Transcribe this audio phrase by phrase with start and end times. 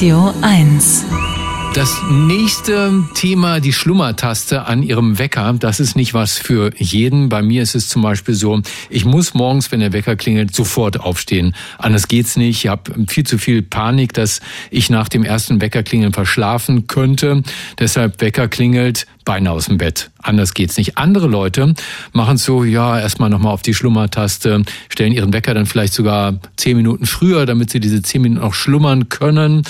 [0.00, 1.39] Radio 1.
[1.72, 7.28] Das nächste Thema, die Schlummertaste an Ihrem Wecker, das ist nicht was für jeden.
[7.28, 8.60] Bei mir ist es zum Beispiel so,
[8.90, 11.54] ich muss morgens, wenn der Wecker klingelt, sofort aufstehen.
[11.78, 12.64] Anders geht's nicht.
[12.64, 14.40] Ich habe viel zu viel Panik, dass
[14.70, 17.44] ich nach dem ersten Weckerklingeln verschlafen könnte.
[17.78, 20.10] Deshalb Wecker klingelt, Beine aus dem Bett.
[20.18, 20.98] Anders geht's nicht.
[20.98, 21.74] Andere Leute
[22.12, 26.76] machen so, ja, erstmal nochmal auf die Schlummertaste, stellen ihren Wecker dann vielleicht sogar zehn
[26.76, 29.62] Minuten früher, damit sie diese zehn Minuten auch schlummern können.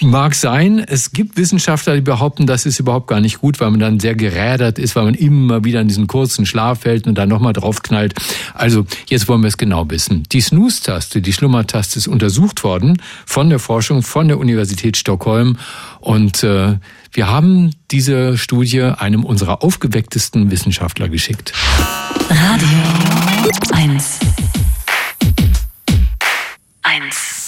[0.00, 0.78] Mag sein.
[0.78, 4.14] Es gibt Wissenschaftler, die behaupten, das ist überhaupt gar nicht gut, weil man dann sehr
[4.14, 8.14] gerädert ist, weil man immer wieder in diesen kurzen Schlaf fällt und dann nochmal draufknallt.
[8.54, 10.22] Also jetzt wollen wir es genau wissen.
[10.30, 15.58] Die Snooze-Taste, die Schlummertaste ist untersucht worden von der Forschung von der Universität Stockholm
[16.00, 16.76] und äh,
[17.12, 21.52] wir haben diese Studie einem unserer aufgewecktesten Wissenschaftler geschickt.
[22.30, 22.68] Radio
[23.72, 24.20] 1.
[26.82, 27.38] 1.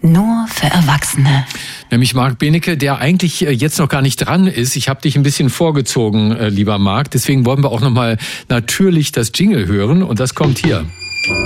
[0.00, 0.33] Nur
[0.64, 1.46] für Erwachsene.
[1.90, 4.76] Nämlich Marc Benecke, der eigentlich äh, jetzt noch gar nicht dran ist.
[4.76, 7.10] Ich habe dich ein bisschen vorgezogen, äh, lieber Marc.
[7.10, 10.84] Deswegen wollen wir auch nochmal natürlich das Jingle hören und das kommt hier.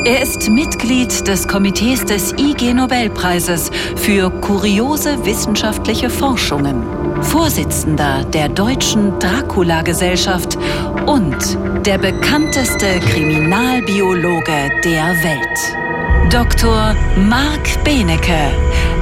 [0.05, 6.83] Er ist Mitglied des Komitees des IG Nobelpreises für kuriose wissenschaftliche Forschungen,
[7.23, 10.59] Vorsitzender der Deutschen Dracula-Gesellschaft
[11.07, 15.88] und der bekannteste Kriminalbiologe der Welt.
[16.27, 16.95] Dr.
[17.17, 18.37] Marc Benecke,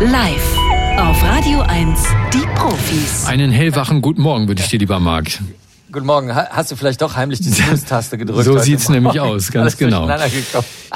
[0.01, 0.57] live
[0.97, 3.27] auf Radio 1, die Profis.
[3.27, 5.41] Einen hellwachen guten Morgen würde ich dir, lieber Marc.
[5.91, 6.33] Guten Morgen.
[6.33, 8.45] Hast du vielleicht doch heimlich die Snooze-Taste gedrückt?
[8.45, 10.09] So sieht's nämlich aus, ganz genau.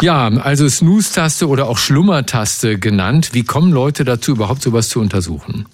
[0.03, 3.31] Ja, also Snooze-Taste oder auch Schlummertaste genannt.
[3.33, 5.67] Wie kommen Leute dazu, überhaupt sowas zu untersuchen?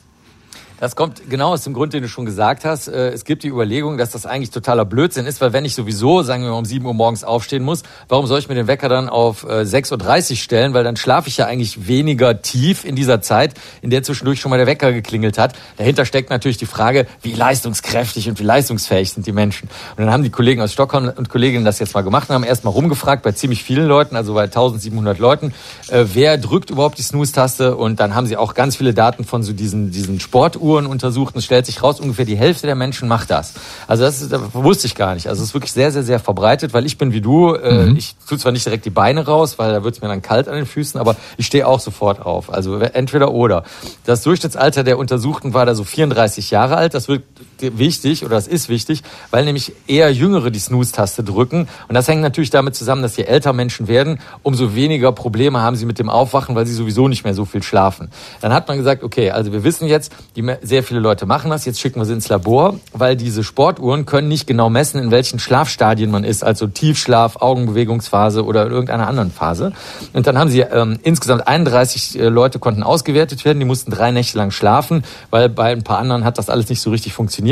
[0.78, 2.86] Das kommt genau aus dem Grund, den du schon gesagt hast.
[2.88, 6.22] Äh, es gibt die Überlegung, dass das eigentlich totaler Blödsinn ist, weil wenn ich sowieso,
[6.22, 8.90] sagen wir mal, um 7 Uhr morgens aufstehen muss, warum soll ich mir den Wecker
[8.90, 10.74] dann auf 6.30 äh, Uhr stellen?
[10.74, 14.50] Weil dann schlafe ich ja eigentlich weniger tief in dieser Zeit, in der zwischendurch schon
[14.50, 15.54] mal der Wecker geklingelt hat.
[15.78, 19.70] Dahinter steckt natürlich die Frage, wie leistungskräftig und wie leistungsfähig sind die Menschen.
[19.96, 22.44] Und dann haben die Kollegen aus Stockholm und Kolleginnen das jetzt mal gemacht und haben
[22.44, 25.54] erstmal rumgefragt bei ziemlich vielen Leuten, also bei 1700 Leuten,
[25.88, 27.76] äh, wer drückt überhaupt die Snooze-Taste?
[27.76, 31.34] Und dann haben sie auch ganz viele Daten von so diesen, diesen Sportuhren Uhren untersucht
[31.34, 33.54] und es stellt sich raus, ungefähr die Hälfte der Menschen macht das.
[33.86, 35.28] Also das, ist, das wusste ich gar nicht.
[35.28, 37.96] Also es ist wirklich sehr, sehr, sehr verbreitet, weil ich bin wie du, äh, mhm.
[37.96, 40.48] ich tue zwar nicht direkt die Beine raus, weil da wird es mir dann kalt
[40.48, 42.52] an den Füßen, aber ich stehe auch sofort auf.
[42.52, 43.62] Also entweder oder.
[44.04, 46.94] Das Durchschnittsalter der Untersuchten war da so 34 Jahre alt.
[46.94, 47.22] Das wird
[47.60, 51.68] wichtig oder das ist wichtig, weil nämlich eher Jüngere die Snooze-Taste drücken.
[51.88, 55.76] Und das hängt natürlich damit zusammen, dass je älter Menschen werden, umso weniger Probleme haben
[55.76, 58.10] sie mit dem Aufwachen, weil sie sowieso nicht mehr so viel schlafen.
[58.40, 61.64] Dann hat man gesagt, okay, also wir wissen jetzt, die sehr viele Leute machen das.
[61.64, 65.38] Jetzt schicken wir sie ins Labor, weil diese Sportuhren können nicht genau messen, in welchen
[65.38, 69.72] Schlafstadien man ist, also Tiefschlaf, Augenbewegungsphase oder in irgendeiner anderen Phase.
[70.12, 73.58] Und dann haben sie ähm, insgesamt 31 äh, Leute konnten ausgewertet werden.
[73.58, 76.80] Die mussten drei Nächte lang schlafen, weil bei ein paar anderen hat das alles nicht
[76.80, 77.45] so richtig funktioniert.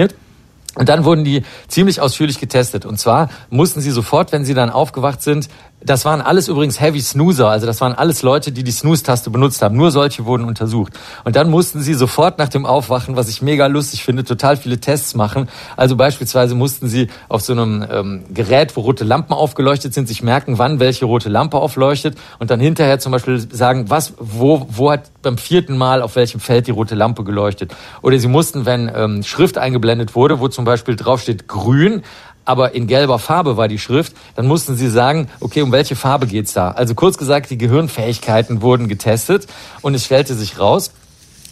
[0.77, 2.85] Und dann wurden die ziemlich ausführlich getestet.
[2.85, 5.49] Und zwar mussten sie sofort, wenn sie dann aufgewacht sind,
[5.85, 9.61] das waren alles übrigens Heavy Snoozer, also das waren alles Leute, die die Snooze-Taste benutzt
[9.61, 9.77] haben.
[9.77, 10.95] Nur solche wurden untersucht.
[11.25, 14.81] Und dann mussten sie sofort nach dem Aufwachen, was ich mega lustig finde, total viele
[14.81, 15.49] Tests machen.
[15.77, 20.23] Also beispielsweise mussten sie auf so einem ähm, Gerät, wo rote Lampen aufgeleuchtet sind, sich
[20.23, 24.91] merken, wann welche rote Lampe aufleuchtet und dann hinterher zum Beispiel sagen, was, wo, wo
[24.91, 27.75] hat beim vierten Mal auf welchem Feld die rote Lampe geleuchtet.
[28.01, 32.03] Oder sie mussten, wenn ähm, Schrift eingeblendet wurde, wo zum Beispiel draufsteht grün,
[32.45, 36.27] aber in gelber Farbe war die Schrift, dann mussten sie sagen, okay, um welche Farbe
[36.27, 36.71] geht's da?
[36.71, 39.47] Also kurz gesagt, die Gehirnfähigkeiten wurden getestet
[39.83, 40.93] und es stellte sich raus,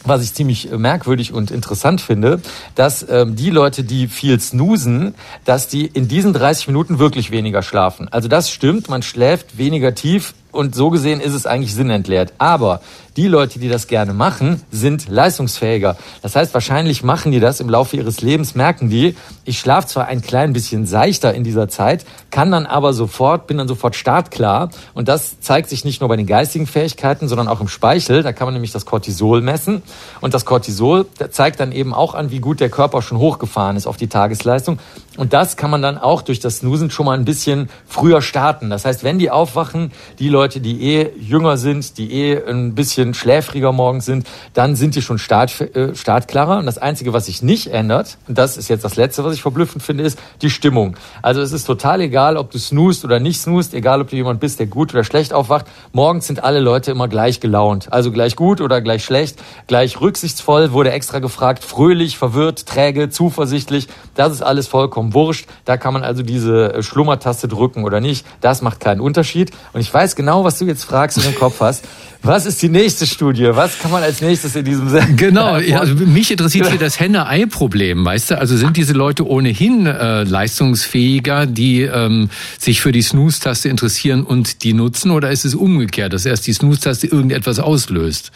[0.05, 2.41] was ich ziemlich merkwürdig und interessant finde,
[2.75, 5.15] dass ähm, die Leute, die viel snoosen,
[5.45, 8.09] dass die in diesen 30 Minuten wirklich weniger schlafen.
[8.11, 12.33] Also das stimmt, man schläft weniger tief und so gesehen ist es eigentlich sinnentleert.
[12.39, 12.81] Aber
[13.17, 15.97] die Leute, die das gerne machen, sind leistungsfähiger.
[16.23, 20.07] Das heißt, wahrscheinlich machen die das im Laufe ihres Lebens, merken die, ich schlafe zwar
[20.07, 24.71] ein klein bisschen seichter in dieser Zeit, kann dann aber sofort, bin dann sofort startklar.
[24.95, 28.23] Und das zeigt sich nicht nur bei den geistigen Fähigkeiten, sondern auch im Speichel.
[28.23, 29.83] Da kann man nämlich das Cortisol messen.
[30.21, 33.87] Und das Cortisol zeigt dann eben auch an, wie gut der Körper schon hochgefahren ist
[33.87, 34.79] auf die Tagesleistung.
[35.19, 38.71] Und das kann man dann auch durch das Snoosen schon mal ein bisschen früher starten.
[38.71, 43.13] Das heißt, wenn die aufwachen, die Leute, die eh jünger sind, die eh ein bisschen
[43.13, 46.59] schläfriger morgens sind, dann sind die schon start, äh, startklarer.
[46.59, 49.43] Und das Einzige, was sich nicht ändert, und das ist jetzt das Letzte, was ich
[49.43, 50.97] verblüffend finde, ist die Stimmung.
[51.21, 54.41] Also es ist total egal, ob du snoost oder nicht snoost, egal ob du jemand
[54.41, 55.67] bist, der gut oder schlecht aufwacht.
[55.93, 57.93] Morgens sind alle Leute immer gleich gelaunt.
[57.93, 63.89] Also gleich gut oder gleich schlecht, gleich rücksichtsvoll, wurde extra gefragt, fröhlich, verwirrt, träge, zuversichtlich.
[64.15, 65.47] Das ist alles vollkommen wurscht.
[65.65, 68.27] Da kann man also diese äh, Schlummertaste drücken oder nicht.
[68.41, 69.51] Das macht keinen Unterschied.
[69.73, 71.85] Und ich weiß genau, genau, was du jetzt fragst und im Kopf hast.
[72.23, 73.51] Was ist die nächste Studie?
[73.53, 75.15] Was kann man als nächstes in diesem Sinne?
[75.17, 78.39] Genau, ja, also mich interessiert hier das Henne-Ei-Problem, weißt du?
[78.39, 84.63] Also sind diese Leute ohnehin äh, leistungsfähiger, die ähm, sich für die Snooze-Taste interessieren und
[84.63, 88.31] die nutzen, oder ist es umgekehrt, dass erst die Snooze-Taste irgendetwas auslöst?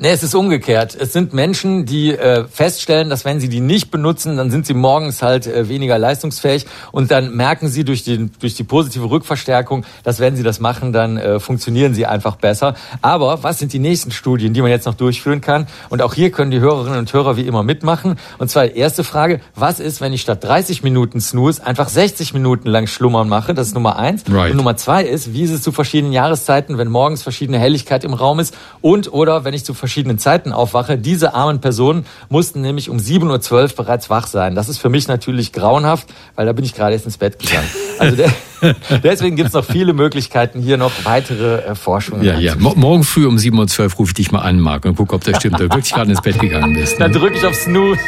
[0.00, 0.96] Nee, es ist umgekehrt.
[0.98, 4.74] Es sind Menschen, die äh, feststellen, dass wenn sie die nicht benutzen, dann sind sie
[4.74, 9.84] morgens halt äh, weniger leistungsfähig und dann merken sie durch die, durch die positive Rückverstärkung,
[10.04, 12.76] dass wenn sie das machen, dann äh, funktionieren sie einfach besser.
[13.02, 15.66] Aber was sind die nächsten Studien, die man jetzt noch durchführen kann?
[15.88, 18.20] Und auch hier können die Hörerinnen und Hörer wie immer mitmachen.
[18.38, 22.68] Und zwar erste Frage, was ist, wenn ich statt 30 Minuten Snooze einfach 60 Minuten
[22.68, 23.52] lang Schlummern mache?
[23.52, 24.22] Das ist Nummer eins.
[24.30, 24.52] Right.
[24.52, 28.14] Und Nummer zwei ist, wie ist es zu verschiedenen Jahreszeiten, wenn morgens verschiedene Helligkeit im
[28.14, 29.87] Raum ist und oder wenn ich zu verschiedenen
[30.18, 30.98] Zeiten aufwache.
[30.98, 34.54] Diese armen Personen mussten nämlich um 7.12 Uhr bereits wach sein.
[34.54, 37.68] Das ist für mich natürlich grauenhaft, weil da bin ich gerade erst ins Bett gegangen.
[37.98, 38.30] Also der,
[39.02, 42.54] deswegen gibt es noch viele Möglichkeiten, hier noch weitere äh, Forschungen Ja, ja.
[42.56, 45.36] Morgen früh um 7.12 Uhr rufe ich dich mal an, Marc, und gucke, ob das
[45.36, 46.98] stimmt, ob du wirklich gerade ins Bett gegangen bist.
[46.98, 47.08] Ne?
[47.08, 48.00] Dann drücke ich auf Snooze.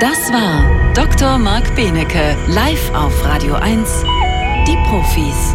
[0.00, 1.38] Das war Dr.
[1.38, 4.04] Marc Benecke, live auf Radio 1,
[4.66, 5.54] die Profis.